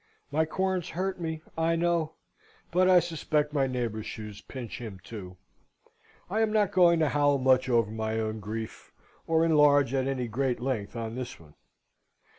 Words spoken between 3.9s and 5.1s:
shoes pinch him